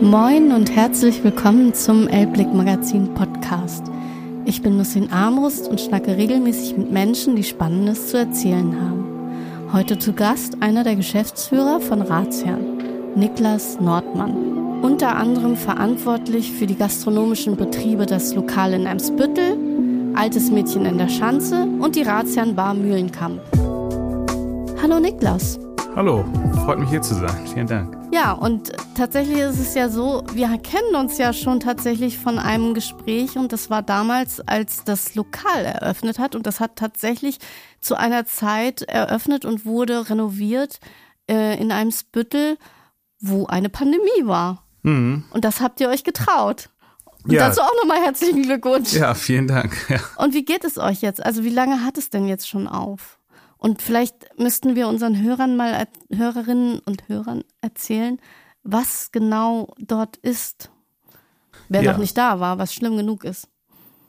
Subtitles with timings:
[0.00, 3.84] Moin und herzlich willkommen zum Elbblick Magazin Podcast.
[4.44, 9.70] Ich bin Nussin Armbrust und schnacke regelmäßig mit Menschen, die Spannendes zu erzählen haben.
[9.72, 12.78] Heute zu Gast einer der Geschäftsführer von Ratsherrn,
[13.14, 14.82] Niklas Nordmann.
[14.82, 19.56] Unter anderem verantwortlich für die gastronomischen Betriebe das Lokal in Eimsbüttel,
[20.14, 23.40] Altes Mädchen in der Schanze und die Ratsherrn Bar Mühlenkamp.
[24.82, 25.60] Hallo Niklas.
[25.94, 26.24] Hallo,
[26.64, 27.46] freut mich hier zu sein.
[27.52, 28.03] Vielen Dank.
[28.14, 32.72] Ja, und tatsächlich ist es ja so, wir kennen uns ja schon tatsächlich von einem
[32.72, 37.38] Gespräch und das war damals, als das Lokal eröffnet hat und das hat tatsächlich
[37.80, 40.78] zu einer Zeit eröffnet und wurde renoviert
[41.28, 42.56] äh, in einem Spüttel,
[43.18, 44.64] wo eine Pandemie war.
[44.82, 45.24] Mhm.
[45.30, 46.70] Und das habt ihr euch getraut.
[47.24, 47.48] Und ja.
[47.48, 48.92] dazu auch nochmal herzlichen Glückwunsch.
[48.92, 49.74] Ja, vielen Dank.
[49.88, 49.98] Ja.
[50.18, 51.20] Und wie geht es euch jetzt?
[51.20, 53.18] Also wie lange hat es denn jetzt schon auf?
[53.64, 58.20] Und vielleicht müssten wir unseren Hörern mal, Hörerinnen und Hörern erzählen,
[58.62, 60.70] was genau dort ist.
[61.70, 61.92] Wer ja.
[61.92, 63.48] noch nicht da war, was schlimm genug ist.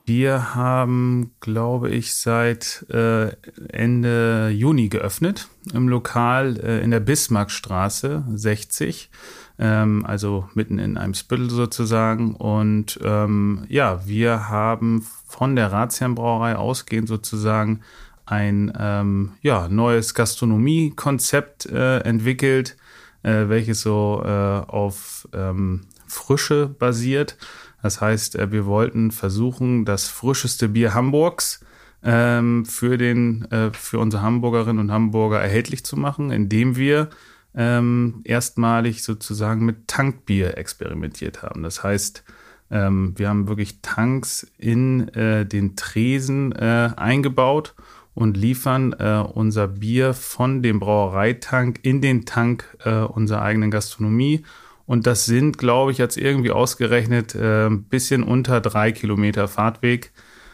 [0.03, 3.31] Wir haben, glaube ich, seit äh,
[3.69, 9.09] Ende Juni geöffnet im Lokal äh, in der Bismarckstraße 60,
[9.57, 12.35] ähm, also mitten in einem Spüttel sozusagen.
[12.35, 17.79] Und ähm, ja, wir haben von der Ratsherrenbrauerei ausgehend sozusagen
[18.25, 22.75] ein ähm, ja, neues Gastronomiekonzept äh, entwickelt,
[23.23, 27.37] äh, welches so äh, auf ähm, Frische basiert.
[27.81, 31.63] Das heißt, äh, wir wollten versuchen, das frischeste Bier Hamburgs
[32.03, 37.09] ähm, für, den, äh, für unsere Hamburgerinnen und Hamburger erhältlich zu machen, indem wir
[37.55, 41.63] ähm, erstmalig sozusagen mit Tankbier experimentiert haben.
[41.63, 42.23] Das heißt,
[42.71, 47.75] ähm, wir haben wirklich Tanks in äh, den Tresen äh, eingebaut
[48.15, 54.43] und liefern äh, unser Bier von dem Brauereitank in den Tank äh, unserer eigenen Gastronomie.
[54.87, 60.11] Und das sind, glaube ich, jetzt irgendwie ausgerechnet äh, ein bisschen unter drei Kilometer Fahrtweg.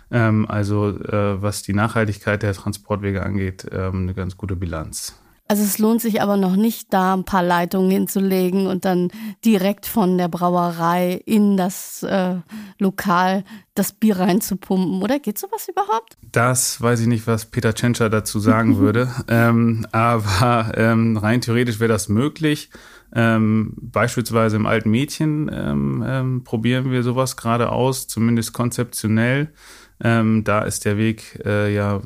[0.09, 5.21] Ähm, also äh, was die Nachhaltigkeit der Transportwege angeht, ähm, eine ganz gute Bilanz.
[5.51, 9.09] Also es lohnt sich aber noch nicht, da ein paar Leitungen hinzulegen und dann
[9.44, 12.35] direkt von der Brauerei in das äh,
[12.79, 13.44] Lokal
[13.75, 15.19] das Bier reinzupumpen, oder?
[15.19, 16.16] Geht sowas überhaupt?
[16.31, 19.09] Das weiß ich nicht, was Peter Tschentscher dazu sagen würde.
[19.28, 22.69] ähm, aber ähm, rein theoretisch wäre das möglich.
[23.13, 29.51] Ähm, beispielsweise im alten Mädchen ähm, ähm, probieren wir sowas gerade aus, zumindest konzeptionell.
[30.03, 32.01] Ähm, da ist der Weg äh, ja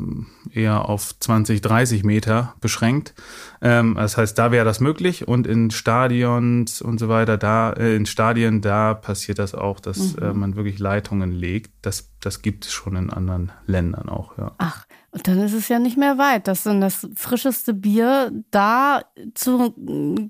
[0.52, 3.14] eher auf 20, 30 Meter beschränkt.
[3.62, 7.96] Ähm, das heißt, da wäre das möglich und in Stadions und so weiter, da äh,
[7.96, 10.24] in Stadien, da passiert das auch, dass mhm.
[10.24, 11.72] äh, man wirklich Leitungen legt.
[11.82, 14.52] Das, das gibt es schon in anderen Ländern auch, ja.
[14.58, 14.86] Ach,
[15.16, 19.02] und dann ist es ja nicht mehr weit, dass dann das frischeste Bier da
[19.34, 19.74] zur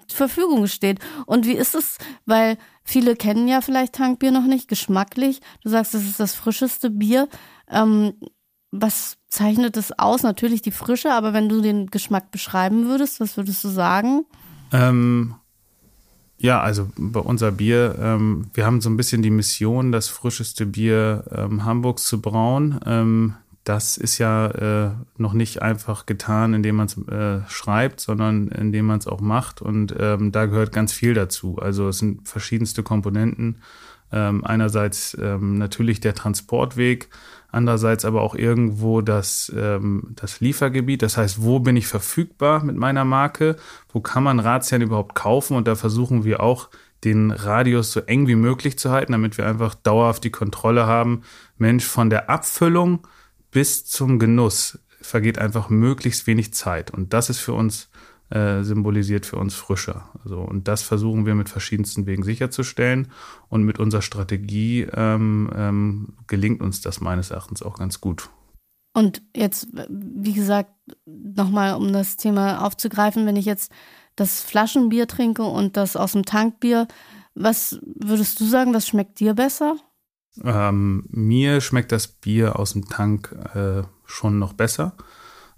[0.07, 0.99] Verfügung steht.
[1.25, 5.41] Und wie ist es, weil viele kennen ja vielleicht Tankbier noch nicht, geschmacklich.
[5.61, 7.27] Du sagst, das ist das frischeste Bier.
[7.69, 8.13] Ähm,
[8.71, 10.23] was zeichnet es aus?
[10.23, 14.25] Natürlich die Frische, aber wenn du den Geschmack beschreiben würdest, was würdest du sagen?
[14.71, 15.35] Ähm,
[16.37, 20.65] ja, also bei unser Bier, ähm, wir haben so ein bisschen die Mission, das frischeste
[20.65, 22.79] Bier ähm, Hamburgs zu brauen.
[23.65, 28.85] Das ist ja äh, noch nicht einfach getan, indem man es äh, schreibt, sondern indem
[28.85, 29.59] man es auch macht.
[29.59, 31.57] Und ähm, da gehört ganz viel dazu.
[31.59, 33.57] Also es sind verschiedenste Komponenten.
[34.11, 37.09] Ähm, einerseits ähm, natürlich der Transportweg,
[37.51, 41.01] andererseits aber auch irgendwo das, ähm, das Liefergebiet.
[41.01, 43.55] Das heißt, wo bin ich verfügbar mit meiner Marke?
[43.91, 45.57] Wo kann man Ratsherren überhaupt kaufen?
[45.57, 46.69] Und da versuchen wir auch,
[47.03, 51.21] den Radius so eng wie möglich zu halten, damit wir einfach dauerhaft die Kontrolle haben.
[51.57, 53.07] Mensch, von der Abfüllung
[53.55, 56.91] bis zum Genuss vergeht einfach möglichst wenig Zeit.
[56.91, 57.89] Und das ist für uns
[58.29, 60.01] äh, symbolisiert für uns Frische.
[60.25, 63.13] Also, und das versuchen wir mit verschiedensten Wegen sicherzustellen.
[63.47, 68.29] Und mit unserer Strategie ähm, ähm, gelingt uns das meines Erachtens auch ganz gut.
[68.93, 70.71] Und jetzt, wie gesagt,
[71.05, 73.71] nochmal, um das Thema aufzugreifen, wenn ich jetzt
[74.17, 76.89] das Flaschenbier trinke und das aus dem Tankbier,
[77.35, 79.77] was würdest du sagen, was schmeckt dir besser?
[80.43, 84.93] Ähm, mir schmeckt das Bier aus dem Tank äh, schon noch besser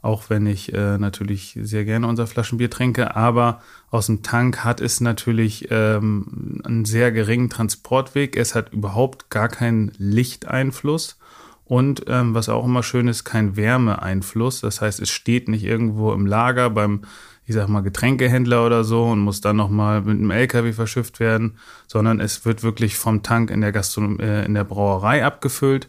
[0.02, 3.16] auch wenn ich äh, natürlich sehr gerne unser Flaschenbier trinke.
[3.16, 8.38] Aber aus dem Tank hat es natürlich ähm, einen sehr geringen Transportweg.
[8.38, 11.18] Es hat überhaupt gar keinen Lichteinfluss.
[11.66, 14.62] Und ähm, was auch immer schön ist, kein Wärmeeinfluss.
[14.62, 17.02] Das heißt, es steht nicht irgendwo im Lager beim,
[17.48, 21.58] ich sag mal, Getränkehändler oder so und muss dann nochmal mit einem LKW verschifft werden,
[21.88, 25.88] sondern es wird wirklich vom Tank in der Gastronom äh, in der Brauerei abgefüllt,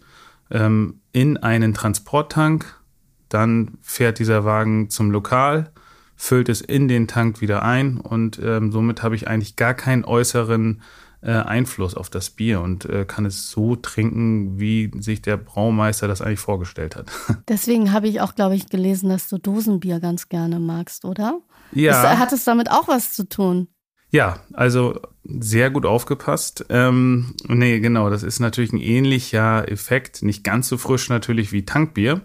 [0.52, 2.80] ähm, in einen Transporttank.
[3.28, 5.72] Dann fährt dieser Wagen zum Lokal,
[6.14, 10.04] füllt es in den Tank wieder ein und ähm, somit habe ich eigentlich gar keinen
[10.04, 10.80] äußeren
[11.20, 16.06] äh, Einfluss auf das Bier und äh, kann es so trinken, wie sich der Braumeister
[16.06, 17.10] das eigentlich vorgestellt hat.
[17.48, 21.40] Deswegen habe ich auch, glaube ich, gelesen, dass du Dosenbier ganz gerne magst, oder?
[21.72, 22.12] Ja.
[22.12, 23.68] Ist, hat es damit auch was zu tun?
[24.10, 26.64] Ja, also sehr gut aufgepasst.
[26.70, 31.66] Ähm, nee, genau, das ist natürlich ein ähnlicher Effekt, nicht ganz so frisch natürlich wie
[31.66, 32.22] Tankbier.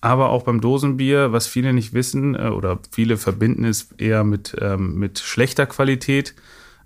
[0.00, 4.56] Aber auch beim Dosenbier, was viele nicht wissen äh, oder viele verbinden es eher mit,
[4.60, 6.34] ähm, mit schlechter Qualität.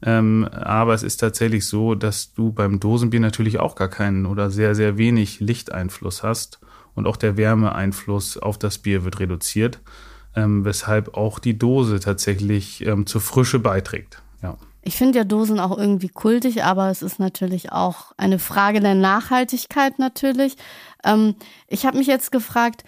[0.04, 4.50] Ähm, aber es ist tatsächlich so, dass du beim Dosenbier natürlich auch gar keinen oder
[4.50, 6.58] sehr, sehr wenig Lichteinfluss hast.
[6.94, 9.80] Und auch der Wärmeeinfluss auf das Bier wird reduziert,
[10.36, 14.22] ähm, weshalb auch die Dose tatsächlich ähm, zur Frische beiträgt.
[14.42, 14.56] Ja.
[14.82, 18.96] Ich finde ja Dosen auch irgendwie kultig, aber es ist natürlich auch eine Frage der
[18.96, 20.56] Nachhaltigkeit natürlich.
[21.04, 21.36] Ähm,
[21.68, 22.84] ich habe mich jetzt gefragt,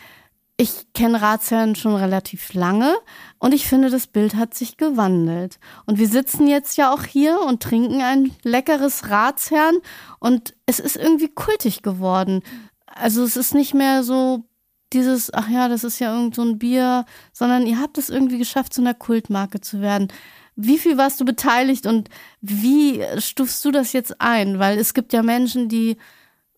[0.56, 2.95] ich kenne Ratsherren schon relativ lange
[3.39, 5.59] und ich finde, das Bild hat sich gewandelt.
[5.85, 9.79] Und wir sitzen jetzt ja auch hier und trinken ein leckeres Ratsherrn
[10.21, 12.43] und es ist irgendwie kultig geworden.
[12.87, 14.45] Also es ist nicht mehr so
[14.93, 18.39] dieses, ach ja, das ist ja irgend so ein Bier, sondern ihr habt es irgendwie
[18.39, 20.06] geschafft, zu einer Kultmarke zu werden.
[20.55, 22.09] Wie viel warst du beteiligt und
[22.41, 24.61] wie stufst du das jetzt ein?
[24.61, 25.97] Weil es gibt ja Menschen, die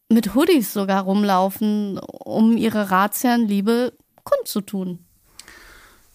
[0.09, 3.93] mit Hoodies sogar rumlaufen, um ihre Ratsherrenliebe
[4.25, 5.01] kundzutun.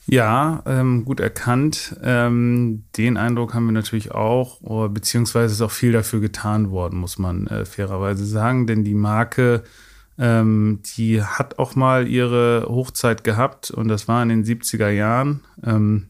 [0.07, 1.95] Ja, ähm, gut erkannt.
[2.03, 6.99] Ähm, den Eindruck haben wir natürlich auch, oh, beziehungsweise ist auch viel dafür getan worden,
[6.99, 9.63] muss man äh, fairerweise sagen, denn die Marke,
[10.17, 15.41] ähm, die hat auch mal ihre Hochzeit gehabt und das war in den 70er Jahren.
[15.63, 16.07] Ähm,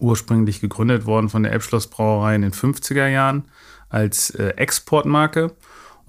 [0.00, 3.44] ursprünglich gegründet worden von der Elbschlossbrauerei in den 50er Jahren
[3.88, 5.52] als äh, Exportmarke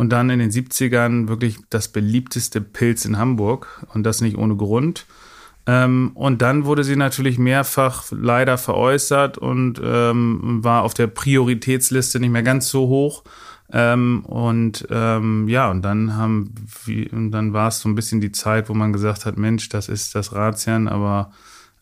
[0.01, 4.55] und dann in den 70ern wirklich das beliebteste Pilz in Hamburg und das nicht ohne
[4.55, 5.05] Grund.
[5.67, 12.19] Ähm, und dann wurde sie natürlich mehrfach leider veräußert und ähm, war auf der Prioritätsliste
[12.19, 13.23] nicht mehr ganz so hoch.
[13.71, 16.55] Ähm, und ähm, ja, und dann haben
[16.85, 19.69] wir, und dann war es so ein bisschen die Zeit, wo man gesagt hat, Mensch,
[19.69, 21.31] das ist das Ratsherrn, aber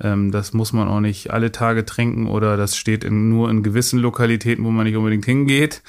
[0.02, 3.64] ähm, das muss man auch nicht alle Tage trinken oder das steht in, nur in
[3.64, 5.82] gewissen Lokalitäten, wo man nicht unbedingt hingeht.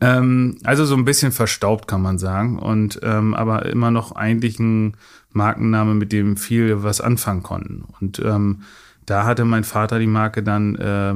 [0.00, 4.58] Ähm, also so ein bisschen verstaubt kann man sagen und ähm, aber immer noch eigentlich
[4.58, 4.96] ein
[5.32, 7.84] Markenname, mit dem viel was anfangen konnten.
[8.00, 8.62] Und ähm,
[9.04, 11.10] da hatte mein Vater die Marke dann äh,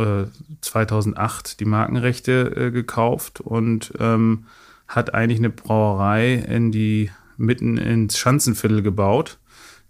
[0.00, 0.26] äh,
[0.60, 4.46] 2008 die Markenrechte äh, gekauft und ähm,
[4.88, 9.38] hat eigentlich eine Brauerei in die mitten ins Schanzenviertel gebaut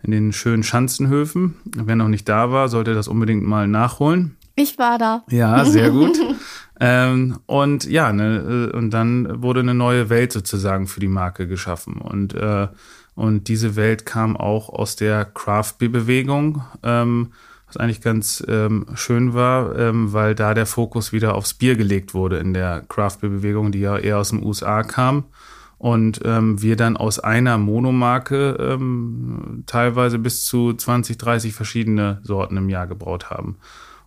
[0.06, 1.56] in den schönen Schanzenhöfen.
[1.64, 4.36] Wer noch nicht da war, sollte das unbedingt mal nachholen.
[4.54, 5.24] Ich war da.
[5.28, 6.16] Ja, sehr gut.
[6.80, 11.48] ähm, und ja, ne, äh, und dann wurde eine neue Welt sozusagen für die Marke
[11.48, 11.94] geschaffen.
[11.94, 12.68] Und, äh,
[13.16, 17.32] und diese Welt kam auch aus der Craft Beer Bewegung, ähm,
[17.66, 22.14] was eigentlich ganz ähm, schön war, ähm, weil da der Fokus wieder aufs Bier gelegt
[22.14, 25.24] wurde in der Craft Beer Bewegung, die ja eher aus den USA kam
[25.78, 32.56] und ähm, wir dann aus einer Monomarke ähm, teilweise bis zu 20, 30 verschiedene Sorten
[32.56, 33.58] im Jahr gebraut haben.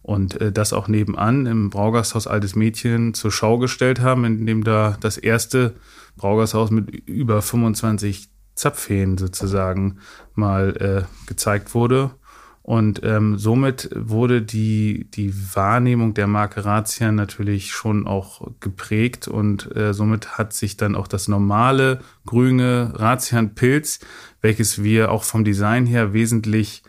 [0.01, 4.97] Und äh, das auch nebenan im Braugasthaus Altes Mädchen zur Schau gestellt haben, indem da
[4.99, 5.75] das erste
[6.17, 9.99] Braugasthaus mit über 25 Zapfhähnen sozusagen
[10.33, 12.11] mal äh, gezeigt wurde.
[12.61, 19.75] Und ähm, somit wurde die, die Wahrnehmung der Marke Razian natürlich schon auch geprägt und
[19.75, 23.99] äh, somit hat sich dann auch das normale grüne Razian Pilz,
[24.41, 26.83] welches wir auch vom Design her wesentlich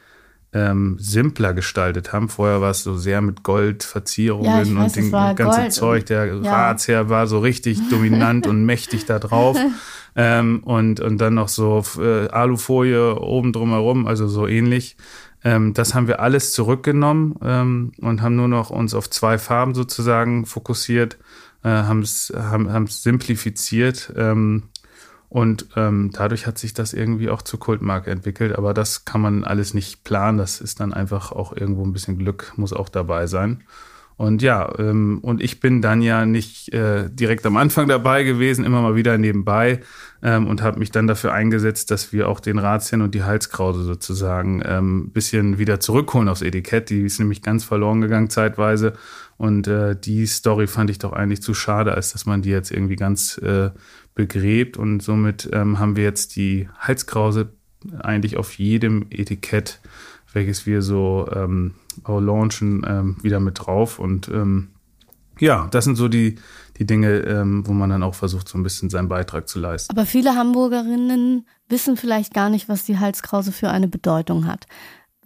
[0.52, 2.28] ähm, simpler gestaltet haben.
[2.28, 6.06] Vorher war es so sehr mit Goldverzierungen ja, weiß, und dem ganzen Gold Zeug.
[6.06, 6.68] Der ja.
[6.68, 9.56] Ratsherr war so richtig dominant und mächtig da drauf.
[10.16, 14.96] Ähm, und, und dann noch so äh, Alufolie oben drumherum, also so ähnlich.
[15.42, 19.74] Ähm, das haben wir alles zurückgenommen ähm, und haben nur noch uns auf zwei Farben
[19.74, 21.18] sozusagen fokussiert,
[21.64, 24.64] äh, haben's, haben es simplifiziert ähm,
[25.30, 28.58] und ähm, dadurch hat sich das irgendwie auch zur Kultmarke entwickelt.
[28.58, 30.38] Aber das kann man alles nicht planen.
[30.38, 33.62] Das ist dann einfach auch irgendwo ein bisschen Glück, muss auch dabei sein.
[34.20, 38.66] Und ja, ähm, und ich bin dann ja nicht äh, direkt am Anfang dabei gewesen,
[38.66, 39.80] immer mal wieder nebenbei
[40.22, 43.82] ähm, und habe mich dann dafür eingesetzt, dass wir auch den Ratsherrn und die Halskrause
[43.82, 46.90] sozusagen ähm, bisschen wieder zurückholen aufs Etikett.
[46.90, 48.92] Die ist nämlich ganz verloren gegangen zeitweise.
[49.38, 52.70] Und äh, die Story fand ich doch eigentlich zu schade, als dass man die jetzt
[52.70, 53.70] irgendwie ganz äh,
[54.14, 54.76] begräbt.
[54.76, 57.54] Und somit ähm, haben wir jetzt die Halskrause
[57.98, 59.80] eigentlich auf jedem Etikett,
[60.32, 61.74] welches wir so ähm,
[62.06, 63.98] launchen, ähm, wieder mit drauf.
[63.98, 64.68] Und ähm,
[65.38, 66.36] ja, das sind so die,
[66.78, 69.90] die Dinge, ähm, wo man dann auch versucht, so ein bisschen seinen Beitrag zu leisten.
[69.90, 74.66] Aber viele Hamburgerinnen wissen vielleicht gar nicht, was die Halskrause für eine Bedeutung hat.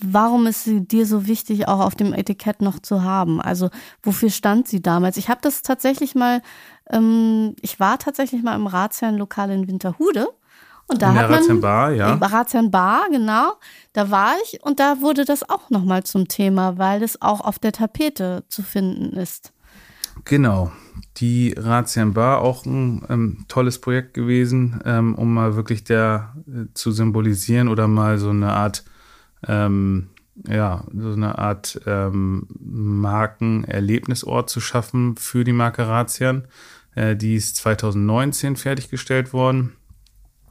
[0.01, 3.41] warum ist sie dir so wichtig, auch auf dem Etikett noch zu haben?
[3.41, 3.71] Also
[4.03, 5.17] wofür stand sie damals?
[5.17, 6.43] Ich habe das tatsächlich mal,
[6.91, 10.29] ähm, ich war tatsächlich mal im Ratsherrenlokal in Winterhude.
[10.87, 12.13] Und da in hat der Bar, man, ja.
[12.13, 13.55] Im Ratsherren Bar, genau.
[13.93, 17.59] Da war ich und da wurde das auch nochmal zum Thema, weil es auch auf
[17.59, 19.53] der Tapete zu finden ist.
[20.25, 20.73] Genau.
[21.17, 26.67] Die Ratsherren Bar auch ein ähm, tolles Projekt gewesen, ähm, um mal wirklich der äh,
[26.75, 28.85] zu symbolisieren oder mal so eine Art
[29.47, 30.11] ähm,
[30.49, 36.49] ja, so eine Art ähm, Markenerlebnisort zu schaffen für die Marke Razian.
[36.95, 39.75] Äh, die ist 2019 fertiggestellt worden.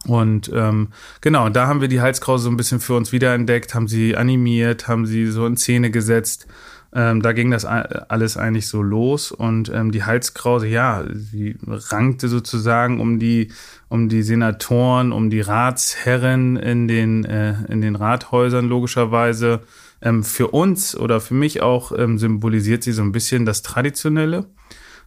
[0.08, 0.90] Und ähm,
[1.22, 4.88] genau, da haben wir die Halskrause so ein bisschen für uns wiederentdeckt, haben sie animiert,
[4.88, 6.48] haben sie so in Szene gesetzt.
[6.96, 12.28] Ähm, da ging das alles eigentlich so los und ähm, die Halskrause, ja, sie rankte
[12.28, 13.52] sozusagen um die
[13.90, 19.62] um die Senatoren, um die Ratsherren in den äh, in den Rathäusern logischerweise.
[20.04, 24.46] Ähm, für uns oder für mich auch ähm, symbolisiert sie so ein bisschen das Traditionelle.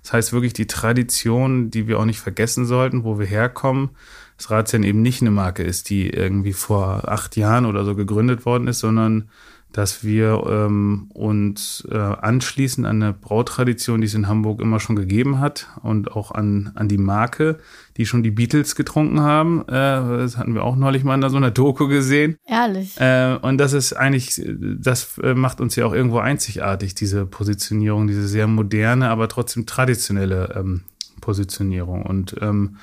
[0.02, 3.90] Das heißt wirklich die Tradition, die wir auch nicht vergessen sollten, wo wir herkommen
[4.36, 8.44] dass Razian eben nicht eine Marke ist, die irgendwie vor acht Jahren oder so gegründet
[8.44, 9.28] worden ist, sondern
[9.76, 14.96] dass wir ähm, uns äh, anschließen an eine Brautradition, die es in Hamburg immer schon
[14.96, 17.58] gegeben hat und auch an, an die Marke,
[17.98, 19.68] die schon die Beatles getrunken haben.
[19.68, 22.38] Äh, das hatten wir auch neulich mal in so einer Doku gesehen.
[22.46, 22.98] Ehrlich.
[22.98, 28.06] Äh, und das ist eigentlich, das äh, macht uns ja auch irgendwo einzigartig, diese Positionierung,
[28.06, 30.84] diese sehr moderne, aber trotzdem traditionelle ähm,
[31.20, 32.02] Positionierung.
[32.02, 32.76] Und ähm,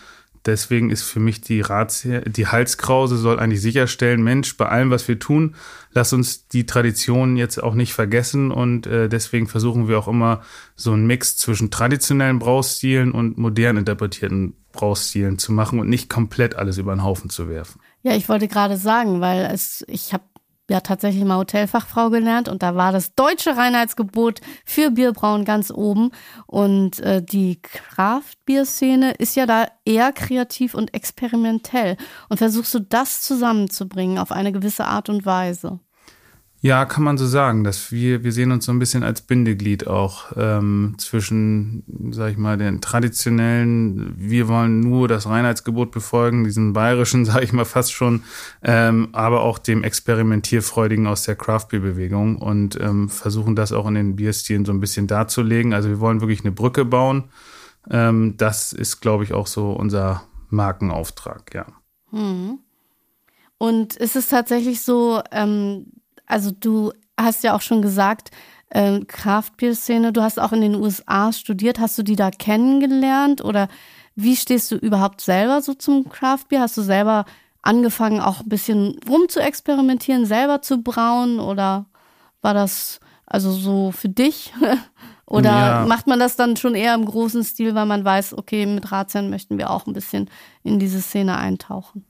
[0.45, 5.07] Deswegen ist für mich die Ratsherr, die Halskrause soll eigentlich sicherstellen, Mensch, bei allem, was
[5.07, 5.55] wir tun,
[5.91, 10.41] lass uns die Tradition jetzt auch nicht vergessen und äh, deswegen versuchen wir auch immer
[10.75, 16.55] so einen Mix zwischen traditionellen Braustilen und modern interpretierten Braustilen zu machen und nicht komplett
[16.55, 17.79] alles über den Haufen zu werfen.
[18.01, 20.23] Ja, ich wollte gerade sagen, weil es, ich habe
[20.69, 26.11] ja tatsächlich mal Hotelfachfrau gelernt und da war das deutsche Reinheitsgebot für Bierbrauen ganz oben
[26.47, 31.97] und äh, die Craft-Bier-Szene ist ja da eher kreativ und experimentell
[32.29, 35.79] und versuchst du das zusammenzubringen auf eine gewisse Art und Weise.
[36.65, 39.85] Ja, kann man so sagen, dass wir, wir sehen uns so ein bisschen als Bindeglied
[39.85, 46.71] auch ähm, zwischen, sag ich mal, den traditionellen, wir wollen nur das Reinheitsgebot befolgen, diesen
[46.71, 48.23] bayerischen, sag ich mal, fast schon,
[48.61, 54.15] ähm, aber auch dem Experimentierfreudigen aus der Craft-Beer-Bewegung und ähm, versuchen das auch in den
[54.15, 55.73] Bierstilen so ein bisschen darzulegen.
[55.73, 57.25] Also wir wollen wirklich eine Brücke bauen.
[57.91, 61.65] Ähm, das ist, glaube ich, auch so unser Markenauftrag, ja.
[62.11, 62.59] Hm.
[63.57, 65.87] Und ist es tatsächlich so, ähm,
[66.25, 68.31] also du hast ja auch schon gesagt,
[68.69, 71.79] äh, Craft-Bier-Szene, du hast auch in den USA studiert.
[71.79, 73.67] Hast du die da kennengelernt oder
[74.15, 76.61] wie stehst du überhaupt selber so zum Craft-Bier?
[76.61, 77.25] Hast du selber
[77.61, 81.85] angefangen, auch ein bisschen rum zu experimentieren, selber zu brauen oder
[82.41, 84.53] war das also so für dich?
[85.25, 85.85] Oder ja.
[85.87, 89.29] macht man das dann schon eher im großen Stil, weil man weiß, okay, mit Razian
[89.29, 90.29] möchten wir auch ein bisschen
[90.63, 92.05] in diese Szene eintauchen?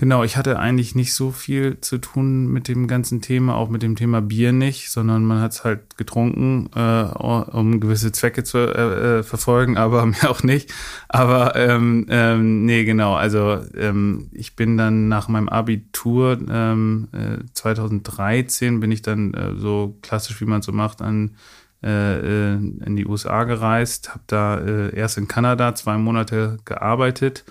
[0.00, 3.82] Genau, ich hatte eigentlich nicht so viel zu tun mit dem ganzen Thema, auch mit
[3.82, 8.56] dem Thema Bier nicht, sondern man hat es halt getrunken, äh, um gewisse Zwecke zu
[8.56, 10.72] äh, äh verfolgen, aber mir auch nicht.
[11.10, 13.12] Aber ähm, ähm, nee, genau.
[13.12, 19.54] Also ähm, ich bin dann nach meinem Abitur ähm, äh, 2013 bin ich dann äh,
[19.56, 21.36] so klassisch, wie man so macht, an
[21.82, 27.44] äh, äh in die USA gereist, habe da äh, erst in Kanada zwei Monate gearbeitet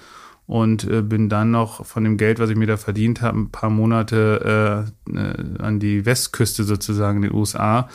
[0.49, 3.51] und äh, bin dann noch von dem Geld, was ich mir da verdient habe, ein
[3.51, 7.87] paar Monate äh, äh, an die Westküste sozusagen in den USA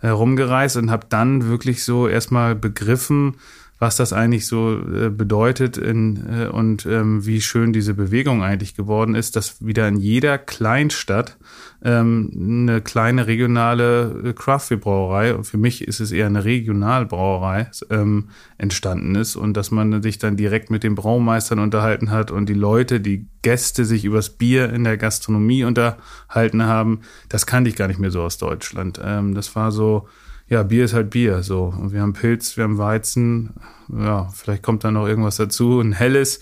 [0.00, 3.36] herumgereist und habe dann wirklich so erstmal begriffen,
[3.78, 8.74] was das eigentlich so äh, bedeutet in, äh, und ähm, wie schön diese Bewegung eigentlich
[8.74, 11.38] geworden ist, dass wieder in jeder Kleinstadt
[11.82, 19.14] ähm, eine kleine regionale äh, Craft-Brauerei, für mich ist es eher eine Regionalbrauerei, ähm, entstanden
[19.14, 23.00] ist und dass man sich dann direkt mit den Braumeistern unterhalten hat und die Leute,
[23.00, 28.00] die Gäste sich übers Bier in der Gastronomie unterhalten haben, das kannte ich gar nicht
[28.00, 29.00] mehr so aus Deutschland.
[29.02, 30.06] Ähm, das war so,
[30.50, 31.42] ja, Bier ist halt Bier.
[31.42, 31.72] So.
[31.78, 33.54] Und wir haben Pilz, wir haben Weizen,
[33.88, 36.40] ja, vielleicht kommt da noch irgendwas dazu, ein helles.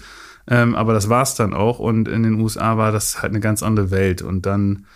[0.50, 1.78] Ähm, aber das war's dann auch.
[1.78, 4.23] Und in den USA war das halt eine ganz andere Welt.
[4.23, 4.87] Und dann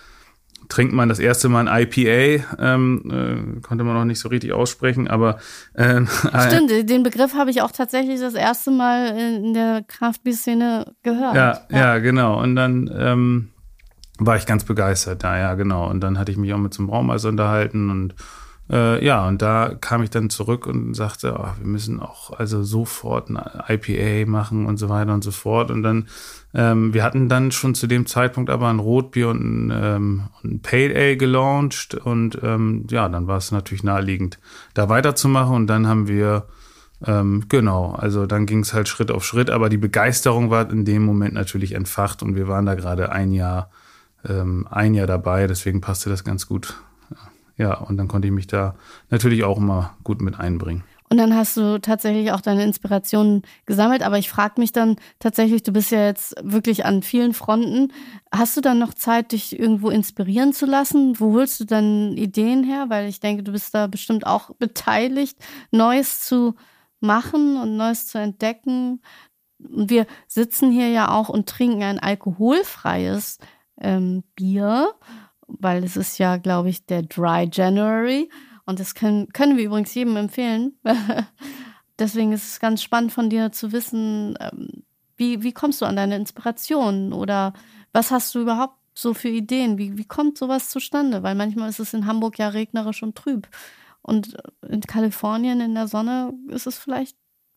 [0.72, 4.54] trinkt man das erste Mal ein IPA, ähm, äh, konnte man noch nicht so richtig
[4.54, 5.36] aussprechen, aber
[5.74, 6.00] äh,
[6.48, 11.34] stimmt, den Begriff habe ich auch tatsächlich das erste Mal in der Craft-Bier-Szene gehört.
[11.34, 12.40] Ja, ja, ja, genau.
[12.42, 13.50] Und dann ähm,
[14.18, 15.90] war ich ganz begeistert, ja, ja, genau.
[15.90, 18.14] Und dann hatte ich mich auch mit zum Braumeister unterhalten und
[18.70, 22.62] Äh, ja, und da kam ich dann zurück und sagte, oh, wir müssen auch also
[22.62, 23.38] sofort ein
[23.68, 25.70] IPA machen und so weiter und so fort.
[25.70, 26.06] Und dann,
[26.54, 30.60] ähm, wir hatten dann schon zu dem Zeitpunkt aber ein Rotbier und ein, ähm, ein
[30.60, 31.94] Pale Ale gelauncht.
[31.94, 34.38] Und ähm, ja, dann war es natürlich naheliegend,
[34.74, 35.54] da weiterzumachen.
[35.54, 36.46] Und dann haben wir
[37.04, 40.84] ähm, genau, also dann ging es halt Schritt auf Schritt, aber die Begeisterung war in
[40.84, 43.70] dem Moment natürlich entfacht und wir waren da gerade ein Jahr,
[44.28, 46.76] ähm, ein Jahr dabei, deswegen passte das ganz gut.
[47.56, 48.76] Ja, und dann konnte ich mich da
[49.10, 50.84] natürlich auch immer gut mit einbringen.
[51.12, 54.02] Und dann hast du tatsächlich auch deine Inspirationen gesammelt.
[54.02, 57.92] Aber ich frage mich dann tatsächlich, du bist ja jetzt wirklich an vielen Fronten.
[58.34, 61.20] Hast du dann noch Zeit, dich irgendwo inspirieren zu lassen?
[61.20, 62.86] Wo holst du dann Ideen her?
[62.88, 65.36] Weil ich denke, du bist da bestimmt auch beteiligt,
[65.70, 66.54] Neues zu
[67.00, 69.02] machen und Neues zu entdecken.
[69.58, 73.36] Und wir sitzen hier ja auch und trinken ein alkoholfreies
[73.78, 74.94] ähm, Bier,
[75.46, 78.30] weil es ist ja, glaube ich, der Dry January.
[78.64, 80.78] Und das können, können wir übrigens jedem empfehlen.
[81.98, 84.84] Deswegen ist es ganz spannend von dir zu wissen, ähm,
[85.16, 87.52] wie, wie kommst du an deine Inspiration oder
[87.92, 89.78] was hast du überhaupt so für Ideen?
[89.78, 91.22] Wie, wie kommt sowas zustande?
[91.22, 93.48] Weil manchmal ist es in Hamburg ja regnerisch und trüb.
[94.02, 94.36] Und
[94.68, 97.16] in Kalifornien in der Sonne ist es vielleicht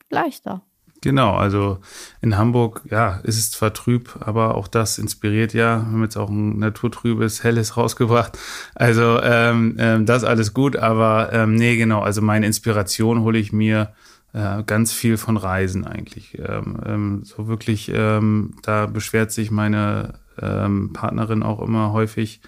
[0.10, 0.62] leichter.
[1.02, 1.80] Genau, also
[2.22, 5.78] in Hamburg, ja, ist es zwar trüb, aber auch das inspiriert ja.
[5.78, 8.40] Wir haben jetzt auch ein naturtrübes, helles rausgebracht.
[8.74, 13.54] Also ähm, ähm, das alles gut, aber ähm, nee, genau, also meine Inspiration hole ich
[13.54, 13.94] mir
[14.34, 16.38] äh, ganz viel von Reisen eigentlich.
[16.40, 22.42] Ähm, ähm, so wirklich, ähm, da beschwert sich meine ähm, Partnerin auch immer häufig,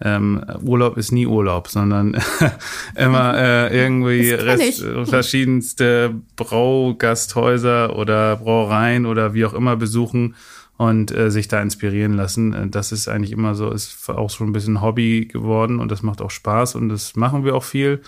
[0.00, 2.16] ähm, Urlaub ist nie Urlaub, sondern
[2.96, 10.34] immer äh, irgendwie Rest, verschiedenste Braugasthäuser oder Brauereien oder wie auch immer besuchen
[10.76, 12.52] und äh, sich da inspirieren lassen.
[12.52, 16.02] Äh, das ist eigentlich immer so, ist auch schon ein bisschen Hobby geworden und das
[16.02, 18.02] macht auch Spaß und das machen wir auch viel.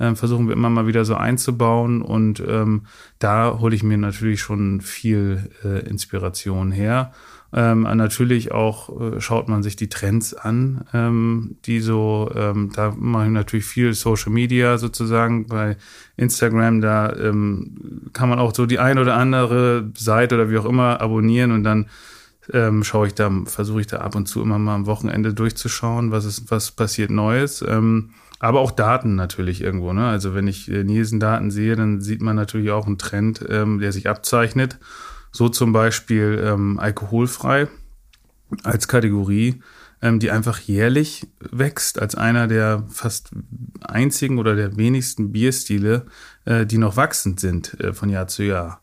[0.00, 2.86] Ähm, versuchen wir immer mal wieder so einzubauen und ähm,
[3.18, 7.12] da hole ich mir natürlich schon viel äh, Inspiration her.
[7.54, 12.94] Ähm, natürlich auch äh, schaut man sich die Trends an, ähm, die so, ähm, da
[12.96, 15.76] mache ich natürlich viel Social Media sozusagen bei
[16.16, 20.64] Instagram, da ähm, kann man auch so die ein oder andere Seite oder wie auch
[20.64, 21.88] immer abonnieren und dann
[22.54, 26.10] ähm, schaue ich da, versuche ich da ab und zu immer mal am Wochenende durchzuschauen,
[26.10, 27.62] was ist, was passiert Neues.
[27.68, 29.92] Ähm, aber auch Daten natürlich irgendwo.
[29.92, 30.06] Ne?
[30.08, 34.08] Also wenn ich äh, Nielsen-Daten sehe, dann sieht man natürlich auch einen Trend, der sich
[34.08, 34.78] abzeichnet.
[35.32, 37.68] So zum Beispiel ähm, alkoholfrei
[38.62, 39.62] als Kategorie,
[40.02, 43.30] ähm, die einfach jährlich wächst, als einer der fast
[43.80, 46.06] einzigen oder der wenigsten Bierstile,
[46.44, 48.80] äh, die noch wachsend sind äh, von Jahr zu Jahr.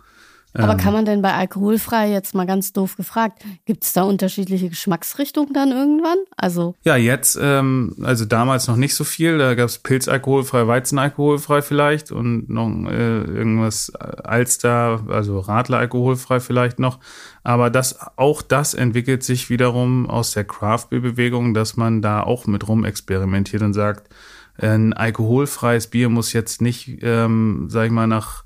[0.53, 4.03] Aber ähm, kann man denn bei alkoholfrei jetzt mal ganz doof gefragt, gibt es da
[4.03, 6.17] unterschiedliche Geschmacksrichtungen dann irgendwann?
[6.37, 9.37] Also ja, jetzt, ähm, also damals noch nicht so viel.
[9.37, 15.77] Da gab es Pilz alkoholfrei, Weizen alkoholfrei vielleicht und noch äh, irgendwas Alster, also Radler
[15.77, 16.99] alkoholfrei vielleicht noch.
[17.43, 22.47] Aber das, auch das entwickelt sich wiederum aus der Craft Bewegung, dass man da auch
[22.47, 24.09] mit rum experimentiert und sagt,
[24.57, 28.43] ein alkoholfreies Bier muss jetzt nicht, ähm, sag ich mal, nach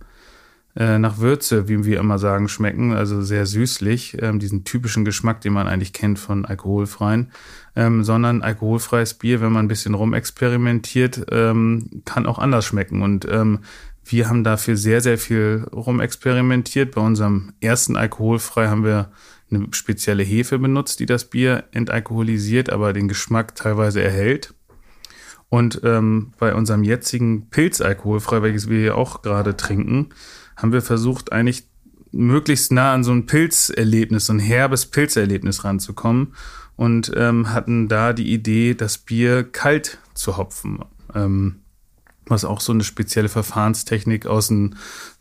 [0.75, 5.41] äh, nach Würze, wie wir immer sagen, schmecken, also sehr süßlich, ähm, diesen typischen Geschmack,
[5.41, 7.31] den man eigentlich kennt von alkoholfreien,
[7.75, 13.03] ähm, sondern alkoholfreies Bier, wenn man ein bisschen rumexperimentiert, ähm, kann auch anders schmecken.
[13.03, 13.59] Und ähm,
[14.05, 16.95] wir haben dafür sehr, sehr viel rumexperimentiert.
[16.95, 19.11] Bei unserem ersten alkoholfrei haben wir
[19.51, 24.53] eine spezielle Hefe benutzt, die das Bier entalkoholisiert, aber den Geschmack teilweise erhält.
[25.49, 30.09] Und ähm, bei unserem jetzigen Pilzalkoholfrei, welches wir hier auch gerade trinken,
[30.55, 31.67] haben wir versucht, eigentlich
[32.11, 36.33] möglichst nah an so ein Pilzerlebnis, so ein herbes Pilzerlebnis ranzukommen
[36.75, 40.79] und ähm, hatten da die Idee, das Bier kalt zu hopfen.
[41.13, 41.59] Ähm,
[42.25, 44.75] was auch so eine spezielle Verfahrenstechnik aus den,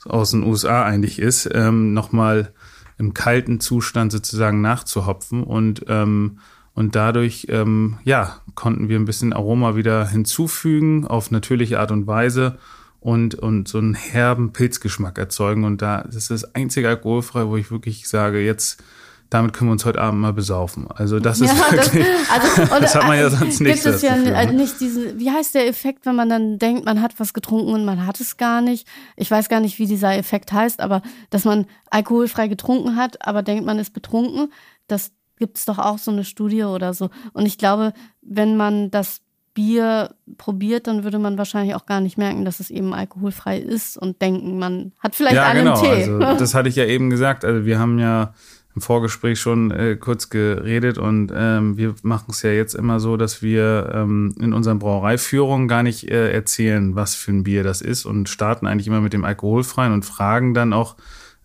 [0.04, 2.52] aus den USA eigentlich ist, ähm, nochmal
[2.98, 6.38] im kalten Zustand sozusagen nachzuhopfen und ähm,
[6.74, 12.06] und dadurch ähm, ja konnten wir ein bisschen Aroma wieder hinzufügen auf natürliche Art und
[12.06, 12.58] Weise
[13.02, 15.64] und, und so einen herben Pilzgeschmack erzeugen.
[15.64, 18.82] Und da das ist das einzige alkoholfrei, wo ich wirklich sage, jetzt
[19.28, 20.86] damit können wir uns heute Abend mal besaufen.
[20.90, 23.82] Also das ist ja, wirklich, das, also, das hat man ja sonst nicht.
[23.82, 24.52] Gibt es ja Gefühl, ne?
[24.52, 27.86] nicht diesen, wie heißt der Effekt, wenn man dann denkt, man hat was getrunken und
[27.86, 28.86] man hat es gar nicht.
[29.16, 33.42] Ich weiß gar nicht, wie dieser Effekt heißt, aber dass man alkoholfrei getrunken hat, aber
[33.42, 34.52] denkt, man ist betrunken,
[34.86, 37.08] das gibt es doch auch so eine Studie oder so.
[37.32, 39.22] Und ich glaube, wenn man das
[39.54, 43.96] Bier probiert, dann würde man wahrscheinlich auch gar nicht merken, dass es eben alkoholfrei ist
[43.96, 45.80] und denken, man hat vielleicht ja, einen genau.
[45.80, 45.88] Tee.
[45.88, 47.44] Also, das hatte ich ja eben gesagt.
[47.44, 48.34] Also wir haben ja
[48.74, 53.18] im Vorgespräch schon äh, kurz geredet und ähm, wir machen es ja jetzt immer so,
[53.18, 57.82] dass wir ähm, in unseren Brauereiführungen gar nicht äh, erzählen, was für ein Bier das
[57.82, 60.96] ist und starten eigentlich immer mit dem alkoholfreien und fragen dann auch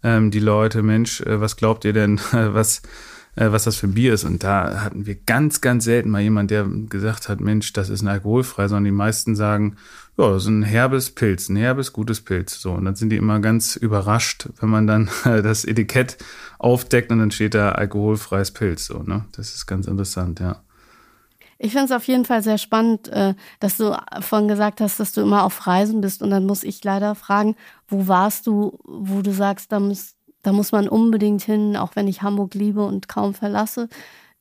[0.04, 2.82] ähm, die Leute, Mensch, äh, was glaubt ihr denn, was
[3.38, 4.26] äh, was das für ein Bier ist.
[4.26, 8.02] Und da hatten wir ganz, ganz selten mal jemand, der gesagt hat, Mensch, das ist
[8.02, 9.78] ein alkoholfrei, sondern die meisten sagen,
[10.18, 12.60] ja, das ist ein herbes Pilz, ein herbes, gutes Pilz.
[12.60, 16.18] So, und dann sind die immer ganz überrascht, wenn man dann das Etikett
[16.58, 18.88] aufdeckt und dann steht da alkoholfreies Pilz.
[18.88, 19.26] So, ne?
[19.34, 20.64] Das ist ganz interessant, ja.
[21.60, 25.12] Ich finde es auf jeden Fall sehr spannend, äh, dass du vorhin gesagt hast, dass
[25.12, 26.22] du immer auf Reisen bist.
[26.22, 27.56] Und dann muss ich leider fragen,
[27.88, 30.17] wo warst du, wo du sagst, da muss,
[30.48, 33.90] da muss man unbedingt hin, auch wenn ich Hamburg liebe und kaum verlasse.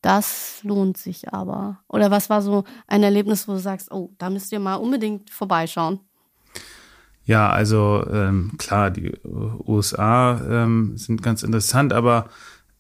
[0.02, 1.80] Das lohnt sich aber.
[1.88, 5.30] Oder was war so ein Erlebnis, wo du sagst, oh, da müsst ihr mal unbedingt
[5.30, 5.98] vorbeischauen?
[7.24, 12.28] Ja, also ähm, klar, die USA ähm, sind ganz interessant, aber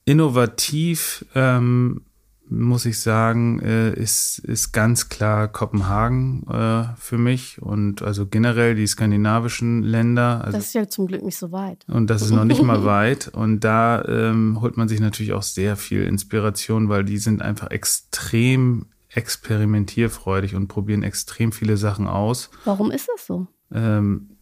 [0.04, 2.02] innovativ ähm,
[2.48, 8.74] muss ich sagen, äh, ist, ist ganz klar Kopenhagen äh, für mich und also generell
[8.74, 10.44] die skandinavischen Länder.
[10.44, 11.84] Also, das ist ja zum Glück nicht so weit.
[11.88, 13.28] Und das ist noch nicht mal weit.
[13.28, 17.70] Und da ähm, holt man sich natürlich auch sehr viel Inspiration, weil die sind einfach
[17.70, 22.50] extrem experimentierfreudig und probieren extrem viele Sachen aus.
[22.64, 23.46] Warum ist das so?
[23.72, 24.36] Ähm,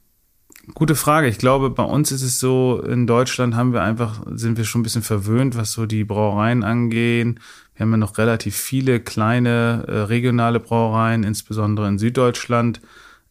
[0.73, 1.29] Gute Frage.
[1.29, 4.81] Ich glaube, bei uns ist es so, in Deutschland haben wir einfach, sind wir schon
[4.81, 7.41] ein bisschen verwöhnt, was so die Brauereien angehen.
[7.75, 12.81] Wir haben ja noch relativ viele kleine äh, regionale Brauereien, insbesondere in Süddeutschland,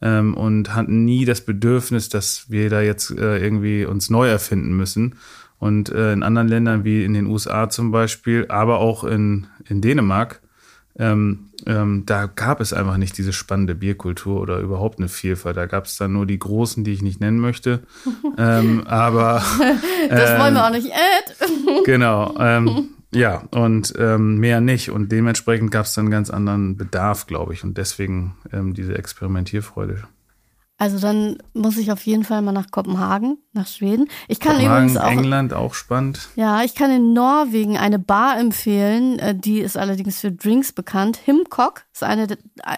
[0.02, 4.76] ähm, und hatten nie das Bedürfnis, dass wir da jetzt äh, irgendwie uns neu erfinden
[4.76, 5.16] müssen.
[5.60, 9.80] Und äh, in anderen Ländern wie in den USA zum Beispiel, aber auch in, in
[9.80, 10.42] Dänemark,
[11.00, 15.56] ähm, ähm, da gab es einfach nicht diese spannende Bierkultur oder überhaupt eine Vielfalt.
[15.56, 17.80] Da gab es dann nur die großen, die ich nicht nennen möchte.
[18.38, 19.42] ähm, aber
[20.10, 20.88] das wollen wir ähm, auch nicht.
[20.88, 21.86] Ed.
[21.86, 22.36] genau.
[23.16, 24.90] Ja, und ähm, mehr nicht.
[24.92, 27.64] Und dementsprechend gab es dann ganz anderen Bedarf, glaube ich.
[27.64, 30.04] Und deswegen ähm, diese Experimentierfreude.
[30.78, 34.10] Also dann muss ich auf jeden Fall mal nach Kopenhagen, nach Schweden.
[34.28, 36.30] Ich kann Kopenhagen, übrigens auch England auch spannend.
[36.36, 41.18] Ja, ich kann in Norwegen eine Bar empfehlen, äh, die ist allerdings für Drinks bekannt.
[41.18, 42.28] Himcock ist eine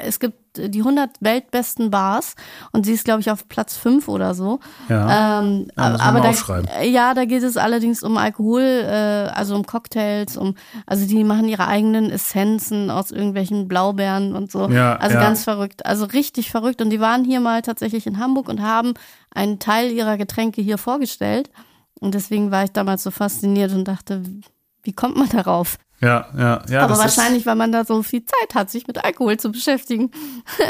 [0.02, 2.36] es gibt die 100 weltbesten Bars
[2.72, 4.60] und sie ist, glaube ich, auf Platz 5 oder so.
[4.90, 9.66] Ja, ähm, ja aber da, ja, da geht es allerdings um Alkohol, äh, also um
[9.66, 14.70] Cocktails, um, also die machen ihre eigenen Essenzen aus irgendwelchen Blaubeeren und so.
[14.70, 15.22] Ja, also ja.
[15.22, 16.82] ganz verrückt, also richtig verrückt.
[16.82, 18.94] Und die waren hier mal tatsächlich in Hamburg und haben
[19.34, 21.50] einen Teil ihrer Getränke hier vorgestellt.
[22.00, 24.24] Und deswegen war ich damals so fasziniert und dachte,
[24.84, 25.78] wie kommt man darauf?
[26.02, 26.82] Ja, ja, ja.
[26.82, 30.12] Aber wahrscheinlich, weil man da so viel Zeit hat, sich mit Alkohol zu beschäftigen.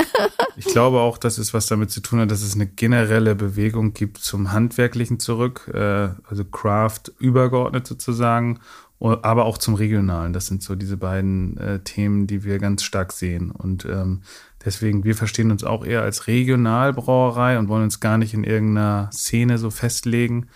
[0.55, 3.93] ich glaube auch, dass es was damit zu tun hat, dass es eine generelle Bewegung
[3.93, 8.59] gibt zum Handwerklichen zurück, äh, also Craft übergeordnet sozusagen,
[8.99, 10.31] aber auch zum Regionalen.
[10.31, 13.51] Das sind so diese beiden äh, Themen, die wir ganz stark sehen.
[13.51, 14.21] Und ähm,
[14.63, 19.09] deswegen, wir verstehen uns auch eher als Regionalbrauerei und wollen uns gar nicht in irgendeiner
[19.11, 20.47] Szene so festlegen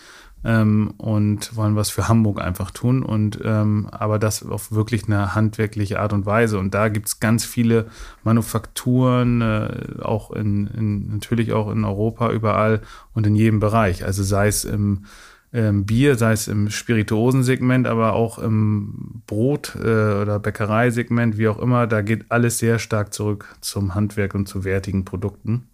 [0.44, 3.04] ähm, und wollen was für Hamburg einfach tun.
[3.04, 6.60] Und ähm, aber das auf wirklich eine handwerkliche Art und Weise.
[6.60, 7.88] Und da gibt's ganz viele
[8.24, 12.82] Manufakturen, äh, auch in, in natürlich auch in Europa überall
[13.14, 14.06] und in jedem Bereich.
[14.06, 15.06] Also sei es im
[15.52, 21.60] ähm, Bier, sei es im Spirituosensegment, aber auch im Brot- äh, oder Bäckereisegment, wie auch
[21.60, 25.68] immer, da geht alles sehr stark zurück zum Handwerk und zu wertigen Produkten.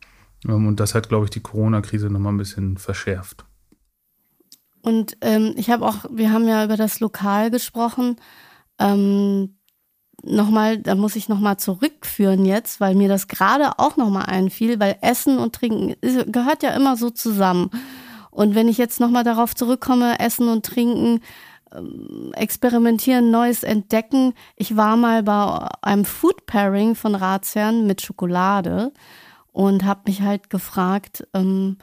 [0.47, 3.45] Ähm, und das hat, glaube ich, die Corona-Krise nochmal ein bisschen verschärft.
[4.85, 8.17] Und ähm, ich habe auch, wir haben ja über das Lokal gesprochen.
[8.77, 9.57] Ähm,
[10.21, 14.97] nochmal, da muss ich nochmal zurückführen jetzt, weil mir das gerade auch nochmal einfiel, weil
[15.01, 15.95] Essen und Trinken
[16.31, 17.71] gehört ja immer so zusammen.
[18.29, 21.21] Und wenn ich jetzt nochmal darauf zurückkomme, Essen und Trinken,
[21.73, 24.35] ähm, experimentieren, Neues entdecken.
[24.55, 28.93] Ich war mal bei einem Food Pairing von Ratsherrn mit Schokolade
[29.51, 31.77] und habe mich halt gefragt, ähm,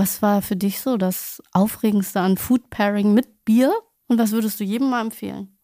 [0.00, 3.70] was war für dich so das Aufregendste an Food Pairing mit Bier
[4.06, 5.58] und was würdest du jedem mal empfehlen?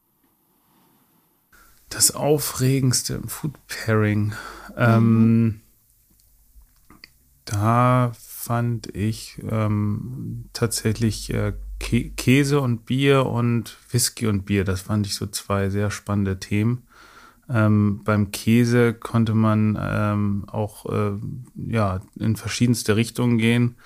[1.88, 4.35] Das Aufregendste im Food Pairing.
[4.77, 5.61] Ähm, mhm.
[7.46, 14.64] da fand ich ähm, tatsächlich äh, Kä Käse und Bier und Whisky und Bier.
[14.64, 16.87] Das fand ich so zwei sehr spannende Themen.
[17.49, 21.12] Ähm, beim Käse konnte man ähm, auch äh,
[21.55, 23.77] ja, in verschiedenste Richtungen gehen.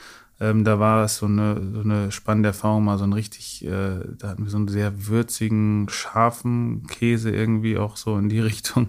[0.40, 4.00] Ähm, da war es so eine, so eine spannende Erfahrung, mal so ein richtig, äh,
[4.18, 8.88] da hatten wir so einen sehr würzigen, scharfen Käse irgendwie auch so in die Richtung.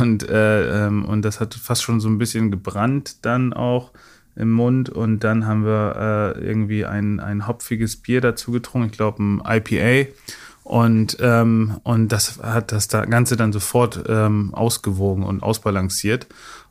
[0.00, 3.92] Und, äh, ähm, und das hat fast schon so ein bisschen gebrannt dann auch
[4.36, 4.88] im Mund.
[4.88, 9.42] Und dann haben wir äh, irgendwie ein, ein hopfiges Bier dazu getrunken, ich glaube ein
[9.44, 10.10] IPA.
[10.62, 16.26] Und, ähm, und das hat das Ganze dann sofort ähm, ausgewogen und ausbalanciert.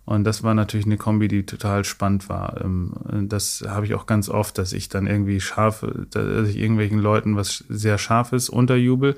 [0.05, 2.61] Und das war natürlich eine Kombi, die total spannend war.
[2.63, 2.93] Ähm,
[3.27, 7.35] das habe ich auch ganz oft, dass ich dann irgendwie scharf, dass ich irgendwelchen Leuten
[7.35, 9.15] was sehr Scharfes unterjubel,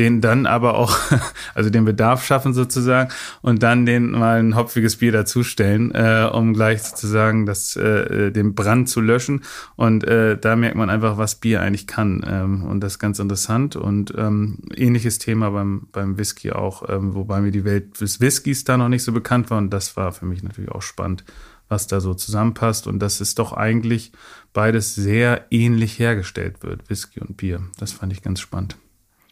[0.00, 0.96] den dann aber auch,
[1.54, 6.54] also den Bedarf schaffen sozusagen und dann den mal ein hopfiges Bier dazustellen, äh, um
[6.54, 9.42] gleich sozusagen das, äh, den Brand zu löschen.
[9.76, 12.24] Und äh, da merkt man einfach, was Bier eigentlich kann.
[12.26, 13.76] Ähm, und das ist ganz interessant.
[13.76, 18.64] Und ähm, ähnliches Thema beim, beim Whisky auch, ähm, wobei mir die Welt des Whiskys
[18.64, 19.58] da noch nicht so bekannt war.
[19.58, 21.24] Und das war für mich natürlich auch spannend,
[21.68, 24.12] was da so zusammenpasst und dass es doch eigentlich
[24.54, 27.60] beides sehr ähnlich hergestellt wird, Whisky und Bier.
[27.78, 28.76] Das fand ich ganz spannend.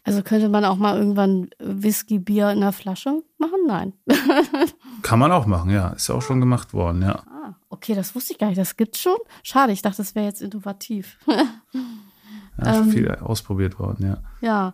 [0.03, 3.59] Also könnte man auch mal irgendwann Whisky, Bier in der Flasche machen?
[3.67, 3.93] Nein.
[5.01, 5.89] Kann man auch machen, ja.
[5.89, 7.23] Ist auch schon gemacht worden, ja.
[7.27, 8.59] Ah, okay, das wusste ich gar nicht.
[8.59, 9.17] Das gibt's schon.
[9.43, 11.17] Schade, ich dachte, das wäre jetzt innovativ.
[11.27, 14.17] ja, ähm, viel ausprobiert worden, ja.
[14.41, 14.73] Ja.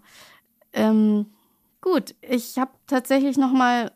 [0.74, 1.28] Ähm,
[1.82, 3.92] gut, ich habe tatsächlich noch mal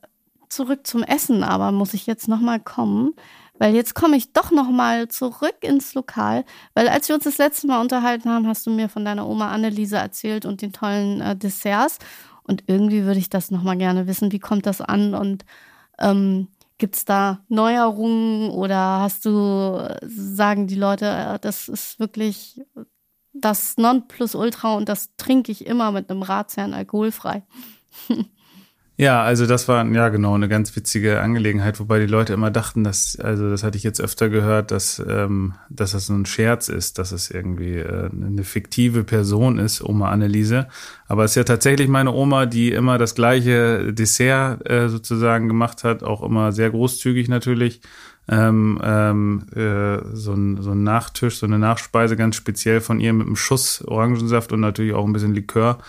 [0.49, 3.13] zurück zum Essen, aber muss ich jetzt nochmal kommen,
[3.59, 7.67] weil jetzt komme ich doch nochmal zurück ins Lokal, weil als wir uns das letzte
[7.67, 11.35] Mal unterhalten haben, hast du mir von deiner Oma Anneliese erzählt und den tollen äh,
[11.35, 11.99] Desserts.
[12.41, 15.13] Und irgendwie würde ich das nochmal gerne wissen, wie kommt das an?
[15.13, 15.45] Und
[15.99, 16.47] ähm,
[16.79, 22.61] Gibt es da Neuerungen oder hast du, sagen die Leute, äh, das ist wirklich
[23.33, 27.43] das Nonplusultra und das trinke ich immer mit einem Ratsherrn alkoholfrei?
[29.01, 32.83] Ja, also das war ja genau eine ganz witzige Angelegenheit, wobei die Leute immer dachten,
[32.83, 36.67] dass, also das hatte ich jetzt öfter gehört, dass, ähm, dass das so ein Scherz
[36.67, 40.67] ist, dass es irgendwie äh, eine fiktive Person ist, Oma Anneliese.
[41.07, 45.85] Aber es ist ja tatsächlich meine Oma, die immer das gleiche Dessert äh, sozusagen gemacht
[45.85, 47.79] hat, auch immer sehr großzügig natürlich
[48.29, 53.11] ähm, ähm, äh, so, ein, so ein Nachtisch, so eine Nachspeise ganz speziell von ihr
[53.11, 55.79] mit einem Schuss Orangensaft und natürlich auch ein bisschen Likör.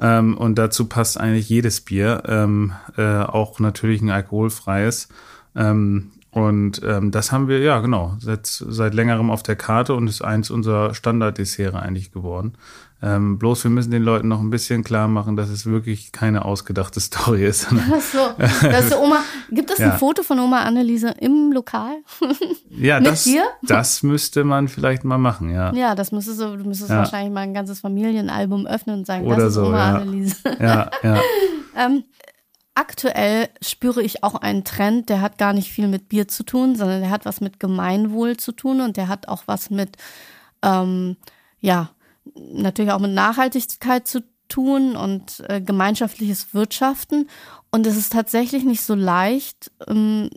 [0.00, 5.08] Ähm, und dazu passt eigentlich jedes Bier, ähm, äh, auch natürlich ein alkoholfreies.
[5.54, 10.08] Ähm, und ähm, das haben wir, ja genau, seit, seit längerem auf der Karte und
[10.08, 12.54] ist eins unserer Standarddessert eigentlich geworden.
[13.02, 16.44] Ähm, bloß wir müssen den Leuten noch ein bisschen klar machen, dass es wirklich keine
[16.44, 17.68] ausgedachte Story ist.
[17.70, 19.18] Ach so, das ist Oma.
[19.50, 19.92] Gibt es ja.
[19.92, 21.98] ein Foto von Oma Anneliese im Lokal?
[22.70, 23.44] ja, das, dir?
[23.62, 25.72] das müsste man vielleicht mal machen, ja.
[25.74, 26.98] Ja, das müsstest du, du müsstest ja.
[26.98, 29.94] wahrscheinlich mal ein ganzes Familienalbum öffnen und sagen, Oder das ist so, Oma ja.
[29.96, 30.36] Anneliese.
[30.58, 31.20] Ja, ja.
[31.76, 32.04] ähm,
[32.74, 36.76] aktuell spüre ich auch einen Trend, der hat gar nicht viel mit Bier zu tun,
[36.76, 39.96] sondern der hat was mit Gemeinwohl zu tun und der hat auch was mit,
[40.62, 41.16] ähm,
[41.60, 41.90] ja,
[42.34, 47.28] natürlich auch mit Nachhaltigkeit zu tun und äh, gemeinschaftliches Wirtschaften.
[47.70, 50.30] Und es ist tatsächlich nicht so leicht, ähm,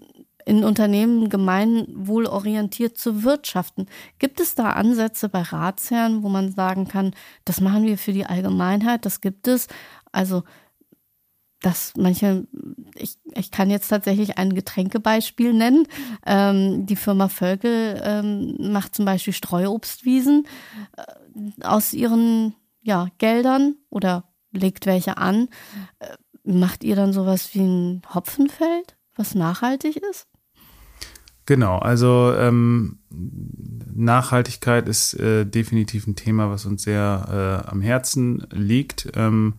[0.46, 3.88] in Unternehmen gemeinwohlorientiert zu wirtschaften.
[4.18, 8.26] Gibt es da Ansätze bei Ratsherren, wo man sagen kann, das machen wir für die
[8.26, 9.68] Allgemeinheit, das gibt es?
[10.14, 10.44] Also,
[11.62, 12.48] dass manche,
[12.96, 15.88] ich, ich kann jetzt tatsächlich ein Getränkebeispiel nennen.
[16.26, 20.48] Ähm, die Firma Völkel ähm, macht zum Beispiel Streuobstwiesen.
[20.96, 25.50] Äh, aus ihren ja, Geldern oder legt welche an.
[26.00, 30.28] Äh, macht ihr dann sowas wie ein Hopfenfeld, was nachhaltig ist?
[31.46, 38.46] Genau, also ähm, Nachhaltigkeit ist äh, definitiv ein Thema, was uns sehr äh, am Herzen
[38.52, 39.10] liegt.
[39.16, 39.56] Ähm,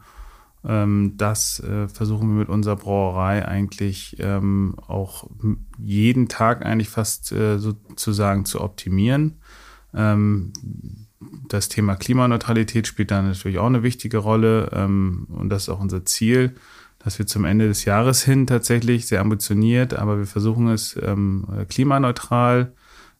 [0.63, 5.31] das äh, versuchen wir mit unserer Brauerei eigentlich ähm, auch
[5.79, 9.39] jeden Tag eigentlich fast äh, sozusagen zu optimieren.
[9.95, 10.53] Ähm,
[11.49, 14.71] das Thema Klimaneutralität spielt da natürlich auch eine wichtige Rolle.
[14.73, 16.55] Ähm, und das ist auch unser Ziel,
[16.99, 21.47] dass wir zum Ende des Jahres hin tatsächlich sehr ambitioniert, aber wir versuchen es ähm,
[21.69, 22.73] klimaneutral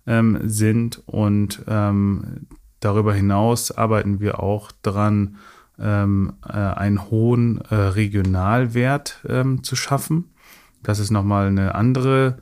[0.07, 1.03] ähm, sind.
[1.07, 2.47] Und ähm,
[2.81, 5.37] darüber hinaus arbeiten wir auch daran,
[5.81, 10.25] ähm, äh, einen hohen äh, Regionalwert ähm, zu schaffen.
[10.83, 12.39] Das ist nochmal eine andere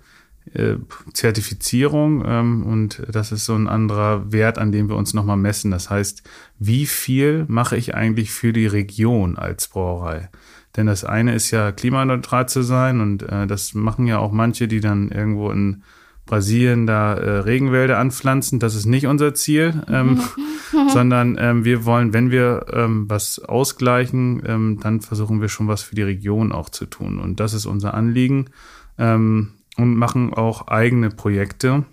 [0.54, 0.76] äh,
[1.12, 5.70] Zertifizierung ähm, und das ist so ein anderer Wert, an dem wir uns nochmal messen.
[5.70, 6.22] Das heißt,
[6.58, 10.30] wie viel mache ich eigentlich für die Region als Brauerei?
[10.76, 14.68] Denn das eine ist ja klimaneutral zu sein und äh, das machen ja auch manche,
[14.68, 15.82] die dann irgendwo in
[16.26, 18.58] Brasilien da äh, Regenwälder anpflanzen.
[18.58, 20.20] Das ist nicht unser Ziel, ähm,
[20.92, 25.82] sondern ähm, wir wollen, wenn wir ähm, was ausgleichen, ähm, dann versuchen wir schon was
[25.82, 27.18] für die Region auch zu tun.
[27.18, 28.50] Und das ist unser Anliegen.
[28.98, 31.84] Ähm, und machen auch eigene Projekte,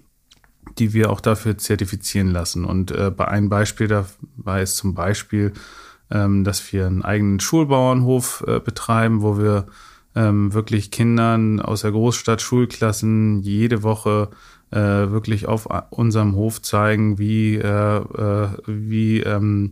[0.78, 2.65] die wir auch dafür zertifizieren lassen.
[2.65, 5.54] Und äh, bei einem Beispiel dabei ist zum Beispiel,
[6.10, 9.67] ähm, dass wir einen eigenen Schulbauernhof äh, betreiben, wo wir
[10.15, 14.30] ähm, wirklich Kindern aus der Großstadt Schulklassen jede Woche
[14.71, 19.71] äh, wirklich auf unserem Hof zeigen, wie, äh, äh, wie ähm,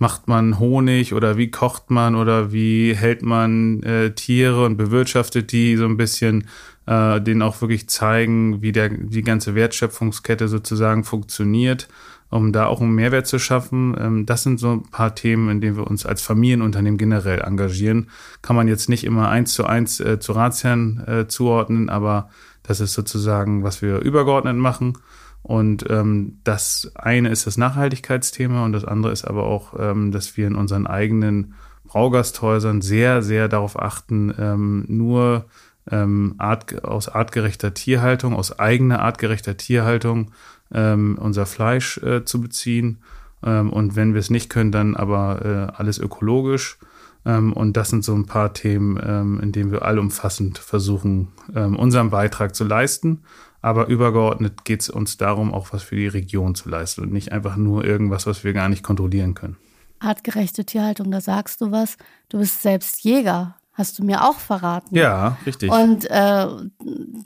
[0.00, 5.52] macht man Honig oder wie kocht man oder wie hält man äh, Tiere und bewirtschaftet
[5.52, 6.48] die so ein bisschen,
[6.86, 11.88] äh, denen auch wirklich zeigen, wie der, die ganze Wertschöpfungskette sozusagen funktioniert,
[12.30, 13.96] um da auch einen Mehrwert zu schaffen.
[13.98, 18.08] Ähm, das sind so ein paar Themen, in denen wir uns als Familienunternehmen generell engagieren.
[18.40, 22.30] Kann man jetzt nicht immer eins zu eins äh, zu Ratsherren äh, zuordnen, aber
[22.62, 24.96] das ist sozusagen, was wir übergeordnet machen.
[25.42, 30.36] Und ähm, das eine ist das Nachhaltigkeitsthema und das andere ist aber auch, ähm, dass
[30.36, 35.46] wir in unseren eigenen Braugasthäusern sehr, sehr darauf achten, ähm, nur
[35.90, 40.30] ähm, Art, aus artgerechter Tierhaltung, aus eigener artgerechter Tierhaltung
[40.72, 42.98] ähm, unser Fleisch äh, zu beziehen.
[43.42, 46.78] Ähm, und wenn wir es nicht können, dann aber äh, alles ökologisch.
[47.24, 51.76] Ähm, und das sind so ein paar Themen, ähm, in denen wir allumfassend versuchen, ähm,
[51.76, 53.22] unseren Beitrag zu leisten.
[53.62, 57.32] Aber übergeordnet geht es uns darum, auch was für die Region zu leisten und nicht
[57.32, 59.56] einfach nur irgendwas, was wir gar nicht kontrollieren können.
[59.98, 61.98] Artgerechte Tierhaltung, da sagst du was.
[62.30, 64.94] Du bist selbst Jäger, hast du mir auch verraten.
[64.94, 65.70] Ja, richtig.
[65.70, 66.46] Und äh,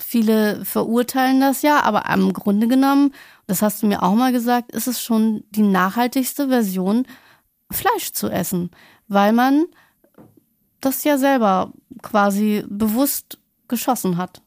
[0.02, 3.12] viele verurteilen das ja, aber im Grunde genommen,
[3.46, 7.06] das hast du mir auch mal gesagt, ist es schon die nachhaltigste Version,
[7.70, 8.70] Fleisch zu essen,
[9.08, 9.64] weil man
[10.80, 14.42] das ja selber quasi bewusst geschossen hat.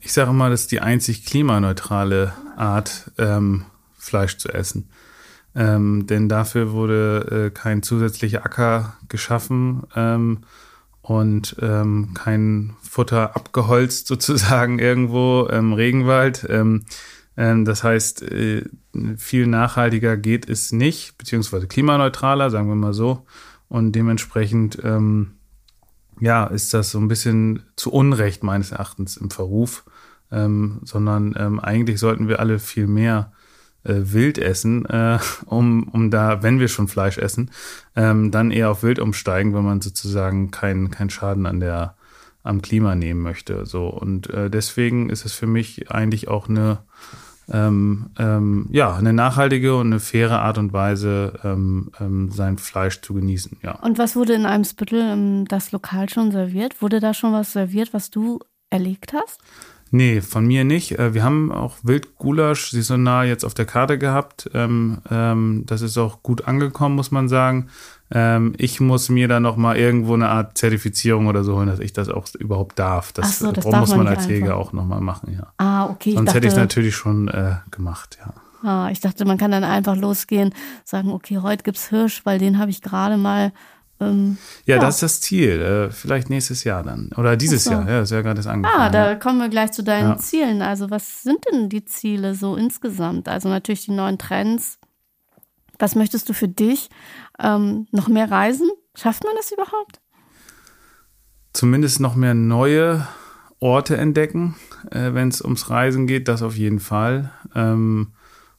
[0.00, 3.64] Ich sage mal, das ist die einzig klimaneutrale Art, ähm,
[3.98, 4.88] Fleisch zu essen.
[5.54, 10.44] Ähm, denn dafür wurde äh, kein zusätzlicher Acker geschaffen ähm,
[11.08, 16.46] und ähm, kein Futter abgeholzt sozusagen irgendwo im Regenwald.
[16.48, 16.84] Ähm,
[17.36, 18.64] ähm, das heißt, äh,
[19.16, 23.24] viel nachhaltiger geht es nicht, beziehungsweise klimaneutraler, sagen wir mal so.
[23.68, 25.38] Und dementsprechend ähm,
[26.20, 29.84] ja, ist das so ein bisschen zu Unrecht meines Erachtens im Verruf,
[30.30, 33.32] ähm, sondern ähm, eigentlich sollten wir alle viel mehr
[34.12, 37.50] Wild essen, äh, um, um da, wenn wir schon Fleisch essen,
[37.96, 41.94] ähm, dann eher auf Wild umsteigen, wenn man sozusagen keinen keinen Schaden an der
[42.42, 43.66] am Klima nehmen möchte.
[43.66, 46.78] So und äh, deswegen ist es für mich eigentlich auch eine
[47.50, 53.00] ähm, ähm, ja, eine nachhaltige und eine faire Art und Weise, ähm, ähm, sein Fleisch
[53.00, 53.58] zu genießen.
[53.62, 53.78] Ja.
[53.80, 56.82] Und was wurde in einem Spittel ähm, das Lokal schon serviert?
[56.82, 59.40] Wurde da schon was serviert, was du erlegt hast?
[59.90, 60.98] Nee, von mir nicht.
[60.98, 64.50] Äh, wir haben auch Wildgulasch saisonal jetzt auf der Karte gehabt.
[64.54, 67.68] Ähm, ähm, das ist auch gut angekommen, muss man sagen.
[68.10, 71.78] Ähm, ich muss mir da noch mal irgendwo eine Art Zertifizierung oder so holen, dass
[71.78, 73.12] ich das auch überhaupt darf.
[73.12, 74.30] Das, so, das muss man, man als einfach.
[74.30, 75.52] Jäger auch noch mal machen, ja.
[75.58, 76.12] Ah, okay.
[76.12, 78.32] Sonst ich dachte, hätte ich es natürlich schon äh, gemacht, ja.
[78.68, 80.52] Ah, ich dachte, man kann dann einfach losgehen,
[80.84, 83.52] sagen, okay, heute gibt's Hirsch, weil den habe ich gerade mal.
[84.00, 85.60] Ähm, ja, ja, das ist das Ziel.
[85.60, 87.10] Äh, vielleicht nächstes Jahr dann.
[87.16, 87.72] Oder dieses so.
[87.72, 88.80] Jahr, ja, ist ja gerade das angefangen.
[88.80, 89.14] Ah, da ja.
[89.16, 90.18] kommen wir gleich zu deinen Ja.
[90.18, 90.62] Zielen.
[90.62, 93.28] Also, was sind denn die Ziele so insgesamt?
[93.28, 94.78] Also natürlich die neuen Trends.
[95.78, 96.90] Was möchtest du für dich?
[97.38, 98.68] Ähm, noch mehr reisen?
[98.96, 100.00] Schafft man das überhaupt?
[101.52, 103.06] Zumindest noch mehr neue
[103.60, 104.56] Orte entdecken,
[104.90, 107.32] äh, wenn es ums Reisen geht, das auf jeden Fall.
[107.54, 108.12] Ähm,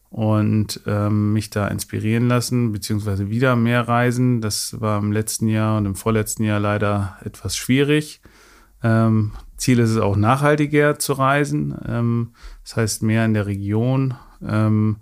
[0.10, 4.42] und ähm, mich da inspirieren lassen, beziehungsweise wieder mehr reisen.
[4.42, 8.22] Das war im letzten Jahr und im vorletzten Jahr leider etwas schwierig.
[8.84, 11.76] Ähm, Ziel ist es auch nachhaltiger zu reisen.
[11.88, 12.32] Ähm,
[12.64, 14.98] das heißt mehr in der Region ähm,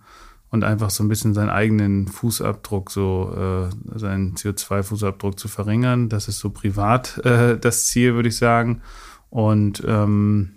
[0.50, 6.10] und einfach so ein bisschen seinen eigenen Fußabdruck, so äh, seinen CO2-Fußabdruck zu verringern.
[6.10, 8.82] Das ist so privat äh, das Ziel, würde ich sagen.
[9.30, 10.54] Und, ähm,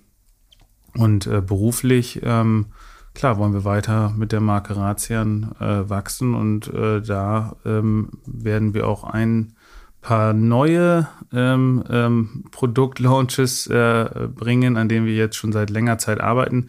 [0.95, 2.67] und äh, beruflich, ähm,
[3.15, 8.75] klar, wollen wir weiter mit der Marke Razian äh, wachsen und äh, da ähm, werden
[8.75, 9.55] wir auch ein
[10.01, 16.21] paar neue ähm, ähm, Produktlaunches äh, bringen, an denen wir jetzt schon seit längerer Zeit
[16.21, 16.69] arbeiten,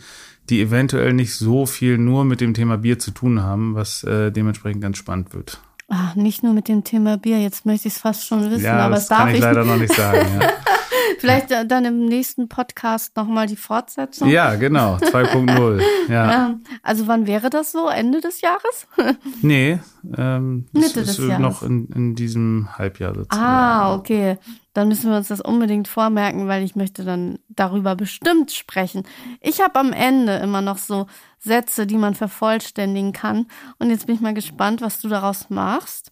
[0.49, 4.31] die eventuell nicht so viel nur mit dem Thema Bier zu tun haben, was äh,
[4.31, 5.61] dementsprechend ganz spannend wird.
[5.87, 8.79] Ah, nicht nur mit dem Thema Bier, jetzt möchte ich es fast schon wissen, ja,
[8.79, 10.25] aber das es darf kann ich ich leider noch nicht sagen.
[10.39, 10.49] Ja,
[11.19, 14.29] Vielleicht äh, dann im nächsten Podcast nochmal die Fortsetzung.
[14.29, 15.81] ja genau, 2.0.
[16.09, 16.55] Ja.
[16.83, 17.87] Also wann wäre das so?
[17.87, 18.87] Ende des Jahres?
[19.43, 19.79] Nee,
[20.17, 21.39] ähm, Mitte ist des Jahres.
[21.39, 23.43] noch in, in diesem Halbjahr sozusagen.
[23.43, 24.37] Ah, okay.
[24.73, 29.03] Dann müssen wir uns das unbedingt vormerken, weil ich möchte dann darüber bestimmt sprechen.
[29.41, 31.07] Ich habe am Ende immer noch so
[31.39, 33.47] Sätze, die man vervollständigen kann.
[33.79, 36.11] Und jetzt bin ich mal gespannt, was du daraus machst.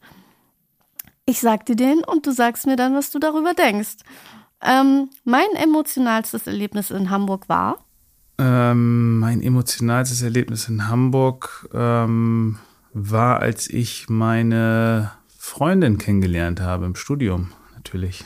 [1.26, 3.98] Ich sag dir den und du sagst mir dann, was du darüber denkst.
[4.62, 7.86] Ähm, mein emotionalstes Erlebnis in Hamburg war.
[8.38, 12.58] Ähm, mein emotionalstes Erlebnis in Hamburg ähm,
[12.94, 18.24] war, als ich meine Freundin kennengelernt habe im Studium, natürlich.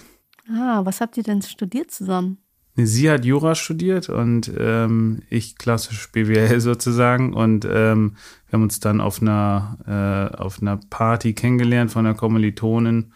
[0.49, 2.38] Ah, was habt ihr denn studiert zusammen?
[2.75, 7.34] Sie hat Jura studiert und ähm, ich klassisch BWL sozusagen.
[7.34, 8.15] Und ähm,
[8.47, 13.13] wir haben uns dann auf einer, äh, auf einer Party kennengelernt von einer Kommilitonin.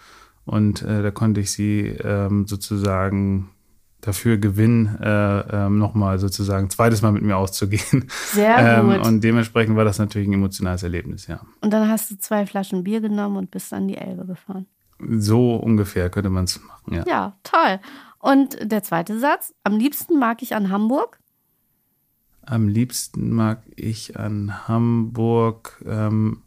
[0.48, 3.50] Und äh, da konnte ich sie ähm, sozusagen
[4.02, 8.10] dafür gewinnen, äh, ähm, nochmal sozusagen zweites Mal mit mir auszugehen.
[8.32, 9.06] Sehr Ähm, gut.
[9.06, 11.42] und dementsprechend war das natürlich ein emotionales Erlebnis, ja.
[11.62, 14.66] und dann hast du zwei Flaschen Bier genommen und bist an die Elbe gefahren.
[15.00, 17.04] So ungefähr könnte man es machen, ja.
[17.08, 17.80] Ja, toll.
[18.20, 21.20] Und der zweite Satz, am liebsten mag ich an Hamburg.
[22.46, 26.44] Am liebsten mag ich an Hamburg, ähm,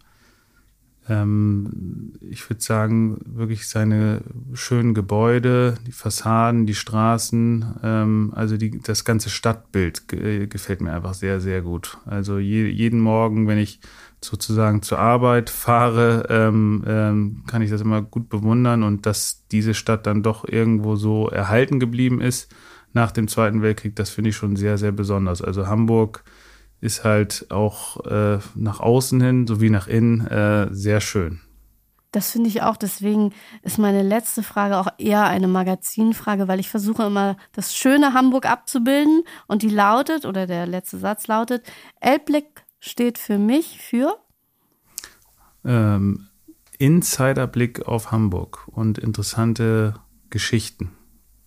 [1.11, 4.22] ähm, ich würde sagen, wirklich seine
[4.54, 10.92] schönen Gebäude, die Fassaden, die Straßen, ähm, also die, das ganze Stadtbild ge gefällt mir
[10.92, 11.98] einfach sehr, sehr gut.
[12.06, 13.80] Also je, jeden Morgen, wenn ich
[14.22, 19.74] sozusagen zur Arbeit fahre, ähm, ähm, kann ich das immer gut bewundern und dass diese
[19.74, 22.54] Stadt dann doch irgendwo so erhalten geblieben ist
[22.92, 25.42] nach dem Zweiten Weltkrieg, das finde ich schon sehr, sehr besonders.
[25.42, 26.22] Also Hamburg
[26.81, 31.41] ist halt auch äh, nach außen hin sowie nach innen äh, sehr schön.
[32.12, 32.76] Das finde ich auch.
[32.76, 38.14] Deswegen ist meine letzte Frage auch eher eine Magazinfrage, weil ich versuche immer das schöne
[38.14, 39.22] Hamburg abzubilden.
[39.47, 41.64] Und die lautet, oder der letzte Satz lautet,
[42.01, 44.16] Elbblick steht für mich für.
[45.64, 46.28] Ähm,
[46.78, 49.95] Insiderblick auf Hamburg und interessante
[50.31, 50.93] Geschichten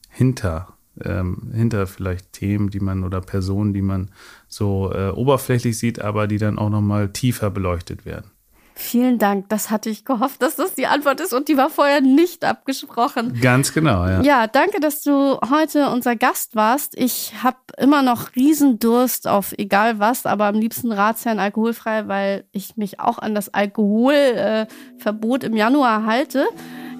[0.08, 4.10] hinter ähm, hinter vielleicht Themen, die man oder Personen, die man
[4.48, 8.34] so äh, oberflächlich sieht, aber die dann auch noch mal tiefer beleuchtet werden.
[8.76, 9.50] Vielen Dank.
[9.50, 13.40] Das hatte ich gehofft, dass das die Antwort ist und die war vorher nicht abgesprochen.
[13.40, 14.22] Ganz genau, ja.
[14.24, 16.98] Ja, danke, dass du heute unser Gast warst.
[16.98, 22.76] Ich habe immer noch Riesendurst auf egal was, aber am liebsten Ratsherrn alkoholfrei, weil ich
[22.76, 26.46] mich auch an das Alkoholverbot äh, im Januar halte.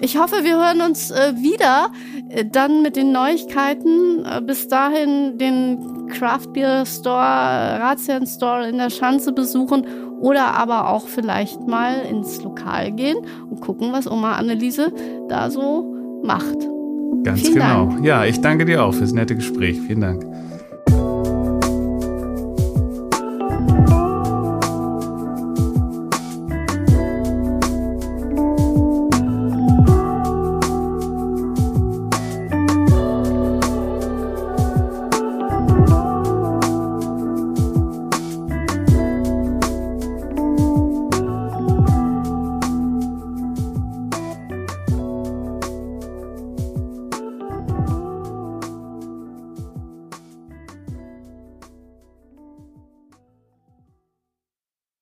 [0.04, 1.90] Ich hoffe, wir hören uns äh, wieder,
[2.28, 4.22] äh, dann mit den Neuigkeiten.
[4.26, 9.86] Äh, bis dahin den Craft Beer Store, Ratsherrn Store in der Schanze besuchen
[10.20, 13.16] oder aber auch vielleicht mal ins Lokal gehen
[13.48, 14.92] und gucken, was Oma Anneliese
[15.30, 16.58] da so macht.
[17.22, 17.86] Ganz Vielen genau.
[17.86, 18.04] Dank.
[18.04, 19.80] Ja, ich danke dir auch fürs nette Gespräch.
[19.80, 20.26] Vielen Dank.